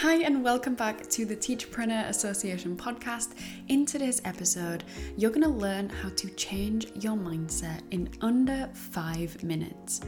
Hi, 0.00 0.22
and 0.22 0.42
welcome 0.42 0.74
back 0.74 1.06
to 1.10 1.26
the 1.26 1.36
Teachpreneur 1.36 2.08
Association 2.08 2.74
podcast. 2.74 3.34
In 3.68 3.84
today's 3.84 4.22
episode, 4.24 4.82
you're 5.18 5.30
going 5.30 5.42
to 5.42 5.50
learn 5.50 5.90
how 5.90 6.08
to 6.16 6.30
change 6.30 6.86
your 6.94 7.18
mindset 7.18 7.82
in 7.90 8.08
under 8.22 8.70
five 8.72 9.42
minutes. 9.42 10.00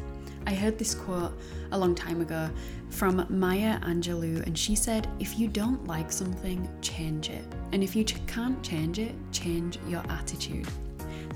I 0.46 0.54
heard 0.54 0.78
this 0.78 0.94
quote 0.94 1.38
a 1.72 1.78
long 1.78 1.94
time 1.94 2.22
ago 2.22 2.48
from 2.88 3.26
Maya 3.28 3.78
Angelou, 3.80 4.42
and 4.46 4.56
she 4.56 4.74
said, 4.74 5.10
If 5.20 5.38
you 5.38 5.46
don't 5.46 5.86
like 5.86 6.10
something, 6.10 6.66
change 6.80 7.28
it. 7.28 7.44
And 7.72 7.84
if 7.84 7.94
you 7.94 8.02
can't 8.02 8.62
change 8.62 8.98
it, 8.98 9.14
change 9.30 9.78
your 9.86 10.02
attitude. 10.08 10.68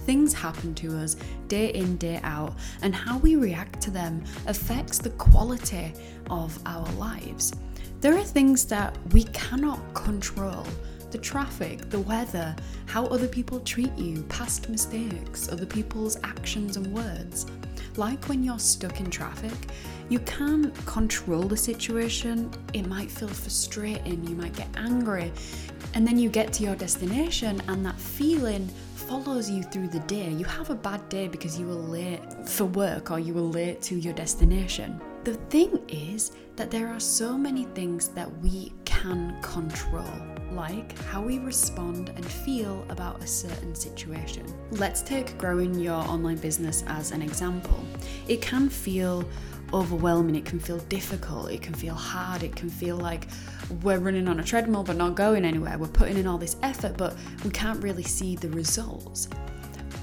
Things 0.07 0.33
happen 0.33 0.75
to 0.77 0.97
us 0.97 1.17
day 1.49 1.75
in, 1.75 1.99
day 1.99 2.21
out, 2.23 2.55
and 2.81 2.95
how 2.95 3.19
we 3.19 3.37
react 3.37 3.83
to 3.83 3.91
them 3.91 4.25
affects 4.47 4.97
the 4.97 5.11
quality 5.11 5.93
of 6.31 6.59
our 6.65 6.91
lives. 6.93 7.53
There 8.01 8.17
are 8.17 8.23
things 8.23 8.67
that 8.67 8.97
we 9.13 9.25
cannot 9.25 9.81
control 9.95 10.67
the 11.11 11.19
traffic, 11.19 11.89
the 11.89 12.01
weather, 12.01 12.55
how 12.85 13.07
other 13.07 13.27
people 13.27 13.59
treat 13.61 13.97
you, 13.97 14.23
past 14.25 14.69
mistakes, 14.69 15.49
other 15.51 15.65
people's 15.65 16.19
actions 16.23 16.77
and 16.77 16.87
words. 16.93 17.47
Like 17.97 18.29
when 18.29 18.45
you're 18.45 18.59
stuck 18.59 19.01
in 19.01 19.11
traffic, 19.11 19.71
you 20.11 20.19
can't 20.21 20.75
control 20.85 21.43
the 21.43 21.57
situation. 21.57 22.51
It 22.75 22.87
might 22.87 23.11
feel 23.11 23.29
frustrating, 23.29 24.27
you 24.27 24.37
might 24.37 24.55
get 24.55 24.69
angry, 24.77 25.33
and 25.95 26.07
then 26.07 26.19
you 26.19 26.29
get 26.29 26.53
to 26.55 26.65
your 26.65 26.77
destination, 26.77 27.63
and 27.69 27.85
that 27.87 27.99
feeling 27.99 28.69
follows 28.95 29.49
you 29.49 29.63
through 29.63 29.89
the 29.89 30.01
day. 30.01 30.31
You 30.31 30.45
have 30.45 30.69
a 30.69 30.75
bad 30.75 31.09
day 31.09 31.29
because 31.29 31.59
you 31.59 31.67
were 31.67 31.75
late 31.75 32.21
for 32.47 32.67
work 32.67 33.11
or 33.11 33.19
you 33.19 33.33
were 33.33 33.41
late 33.41 33.81
to 33.83 33.95
your 33.95 34.13
destination. 34.13 35.01
The 35.27 35.35
thing 35.51 35.81
is 35.89 36.31
that 36.55 36.71
there 36.71 36.87
are 36.87 37.01
so 37.01 37.37
many 37.37 37.65
things 37.65 38.11
that 38.11 38.31
we 38.39 38.73
can 38.85 39.37
control, 39.43 40.07
like 40.53 40.97
how 41.07 41.21
we 41.21 41.41
respond 41.41 42.11
and 42.11 42.25
feel 42.25 42.87
about 42.91 43.21
a 43.25 43.27
certain 43.27 43.75
situation. 43.75 44.47
Let's 44.71 45.03
take 45.03 45.37
growing 45.37 45.75
your 45.81 45.97
online 45.97 46.37
business 46.37 46.85
as 46.87 47.11
an 47.11 47.23
example. 47.23 47.85
It 48.29 48.41
can 48.41 48.69
feel 48.69 49.29
overwhelming, 49.73 50.37
it 50.37 50.45
can 50.45 50.61
feel 50.61 50.79
difficult, 50.79 51.51
it 51.51 51.61
can 51.61 51.75
feel 51.75 51.97
hard, 51.97 52.45
it 52.45 52.55
can 52.55 52.71
feel 52.71 52.97
like 52.97 53.27
we're 53.83 53.99
running 53.99 54.29
on 54.29 54.39
a 54.39 54.45
treadmill 54.45 54.85
but 54.85 54.95
not 54.95 55.17
going 55.17 55.45
anywhere. 55.45 55.77
We're 55.77 55.89
putting 55.89 56.19
in 56.19 56.29
all 56.29 56.39
this 56.39 56.55
effort, 56.63 56.97
but 56.97 57.17
we 57.43 57.51
can't 57.51 57.83
really 57.83 58.05
see 58.05 58.37
the 58.37 58.51
results. 58.51 59.29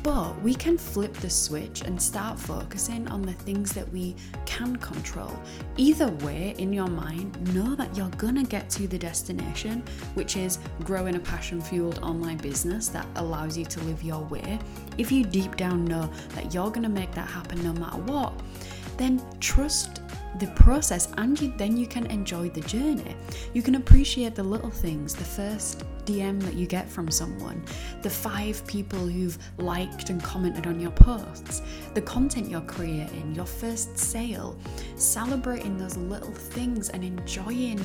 But 0.03 0.41
we 0.41 0.53
can 0.53 0.77
flip 0.77 1.13
the 1.13 1.29
switch 1.29 1.81
and 1.81 1.99
start 1.99 2.37
focusing 2.37 3.07
on 3.07 3.21
the 3.21 3.31
things 3.31 3.71
that 3.71 3.89
we 3.93 4.17
can 4.45 4.75
control. 4.75 5.31
Either 5.77 6.09
way, 6.25 6.55
in 6.57 6.73
your 6.73 6.89
mind, 6.89 7.55
know 7.55 7.73
that 7.75 7.95
you're 7.95 8.09
gonna 8.17 8.43
get 8.43 8.69
to 8.71 8.85
the 8.85 8.99
destination, 8.99 9.81
which 10.15 10.35
is 10.35 10.59
growing 10.83 11.15
a 11.15 11.19
passion 11.19 11.61
fueled 11.61 11.99
online 11.99 12.37
business 12.37 12.89
that 12.89 13.07
allows 13.15 13.57
you 13.57 13.63
to 13.63 13.79
live 13.83 14.03
your 14.03 14.25
way. 14.25 14.59
If 14.97 15.09
you 15.09 15.23
deep 15.23 15.55
down 15.55 15.85
know 15.85 16.11
that 16.35 16.53
you're 16.53 16.69
gonna 16.69 16.89
make 16.89 17.13
that 17.13 17.29
happen 17.29 17.63
no 17.63 17.71
matter 17.71 18.01
what, 18.01 18.33
then 18.97 19.21
trust 19.39 20.02
the 20.39 20.47
process 20.47 21.11
and 21.17 21.39
you, 21.39 21.53
then 21.57 21.77
you 21.77 21.87
can 21.87 22.05
enjoy 22.07 22.49
the 22.49 22.61
journey. 22.61 23.15
You 23.53 23.61
can 23.61 23.75
appreciate 23.75 24.35
the 24.35 24.43
little 24.43 24.69
things, 24.69 25.15
the 25.15 25.23
first 25.23 25.83
DM 26.05 26.41
that 26.43 26.55
you 26.55 26.65
get 26.65 26.89
from 26.89 27.09
someone, 27.09 27.63
the 28.01 28.09
five 28.09 28.65
people 28.67 28.99
who've 28.99 29.37
liked 29.57 30.09
and 30.09 30.21
commented 30.21 30.67
on 30.67 30.79
your 30.79 30.91
posts, 30.91 31.61
the 31.93 32.01
content 32.01 32.49
you're 32.49 32.61
creating, 32.61 33.33
your 33.35 33.45
first 33.45 33.97
sale, 33.97 34.57
celebrating 34.95 35.77
those 35.77 35.95
little 35.95 36.31
things 36.31 36.89
and 36.89 37.03
enjoying 37.03 37.79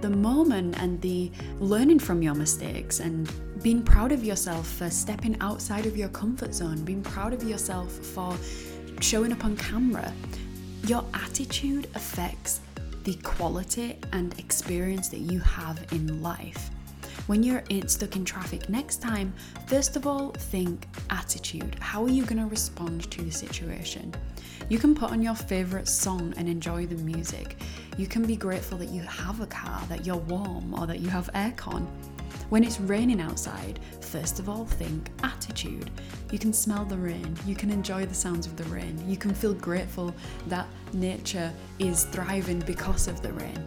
the 0.00 0.10
moment 0.10 0.78
and 0.80 1.00
the 1.00 1.30
learning 1.60 1.98
from 1.98 2.22
your 2.22 2.34
mistakes 2.34 3.00
and 3.00 3.30
being 3.62 3.82
proud 3.82 4.12
of 4.12 4.24
yourself 4.24 4.66
for 4.66 4.90
stepping 4.90 5.36
outside 5.40 5.86
of 5.86 5.96
your 5.96 6.08
comfort 6.08 6.52
zone, 6.52 6.84
being 6.84 7.02
proud 7.02 7.32
of 7.32 7.44
yourself 7.44 7.90
for 7.92 8.36
showing 9.00 9.32
up 9.32 9.44
on 9.44 9.56
camera 9.56 10.12
your 10.84 11.04
attitude 11.14 11.88
affects 11.94 12.60
the 13.04 13.14
quality 13.22 13.98
and 14.12 14.38
experience 14.38 15.08
that 15.08 15.20
you 15.20 15.38
have 15.40 15.84
in 15.92 16.22
life. 16.22 16.70
When 17.28 17.42
you're 17.44 17.62
in, 17.68 17.86
stuck 17.86 18.16
in 18.16 18.24
traffic 18.24 18.68
next 18.68 19.00
time, 19.00 19.32
first 19.68 19.94
of 19.94 20.06
all, 20.08 20.30
think 20.30 20.88
attitude. 21.10 21.76
How 21.78 22.02
are 22.02 22.08
you 22.08 22.24
going 22.24 22.40
to 22.40 22.46
respond 22.46 23.10
to 23.12 23.22
the 23.22 23.30
situation? 23.30 24.12
You 24.68 24.78
can 24.78 24.94
put 24.94 25.10
on 25.10 25.22
your 25.22 25.34
favorite 25.34 25.86
song 25.86 26.34
and 26.36 26.48
enjoy 26.48 26.86
the 26.86 26.96
music. 26.96 27.60
You 27.96 28.06
can 28.08 28.24
be 28.24 28.36
grateful 28.36 28.78
that 28.78 28.88
you 28.88 29.02
have 29.02 29.40
a 29.40 29.46
car, 29.46 29.82
that 29.88 30.04
you're 30.04 30.16
warm, 30.16 30.74
or 30.74 30.86
that 30.86 30.98
you 30.98 31.08
have 31.08 31.30
aircon. 31.34 31.86
When 32.48 32.64
it's 32.64 32.80
raining 32.80 33.20
outside, 33.20 33.80
first 34.00 34.38
of 34.38 34.48
all, 34.48 34.64
think 34.64 35.10
attitude. 35.22 35.90
You 36.30 36.38
can 36.38 36.52
smell 36.52 36.84
the 36.84 36.96
rain, 36.96 37.36
you 37.46 37.54
can 37.54 37.70
enjoy 37.70 38.06
the 38.06 38.14
sounds 38.14 38.46
of 38.46 38.56
the 38.56 38.64
rain, 38.64 39.02
you 39.08 39.16
can 39.16 39.34
feel 39.34 39.54
grateful 39.54 40.14
that 40.48 40.66
nature 40.92 41.52
is 41.78 42.04
thriving 42.04 42.60
because 42.60 43.08
of 43.08 43.22
the 43.22 43.32
rain. 43.32 43.64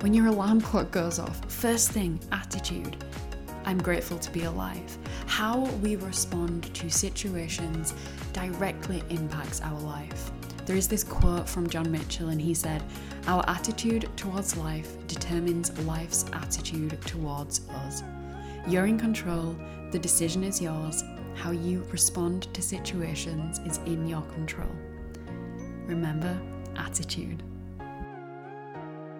When 0.00 0.14
your 0.14 0.26
alarm 0.26 0.60
clock 0.60 0.90
goes 0.90 1.18
off, 1.18 1.44
first 1.50 1.90
thing, 1.90 2.20
attitude. 2.30 3.04
I'm 3.64 3.78
grateful 3.78 4.18
to 4.18 4.30
be 4.30 4.44
alive. 4.44 4.96
How 5.26 5.66
we 5.82 5.96
respond 5.96 6.72
to 6.74 6.88
situations 6.88 7.94
directly 8.32 9.02
impacts 9.10 9.60
our 9.60 9.78
life. 9.80 10.30
There 10.68 10.76
is 10.76 10.86
this 10.86 11.02
quote 11.02 11.48
from 11.48 11.66
John 11.66 11.90
Mitchell, 11.90 12.28
and 12.28 12.38
he 12.38 12.52
said, 12.52 12.82
Our 13.26 13.42
attitude 13.48 14.06
towards 14.18 14.54
life 14.54 14.98
determines 15.06 15.72
life's 15.86 16.26
attitude 16.34 17.00
towards 17.06 17.66
us. 17.70 18.02
You're 18.68 18.84
in 18.84 18.98
control, 18.98 19.56
the 19.92 19.98
decision 19.98 20.44
is 20.44 20.60
yours. 20.60 21.04
How 21.36 21.52
you 21.52 21.86
respond 21.90 22.52
to 22.52 22.60
situations 22.60 23.60
is 23.60 23.78
in 23.86 24.06
your 24.06 24.20
control. 24.34 24.68
Remember, 25.86 26.38
attitude. 26.76 27.42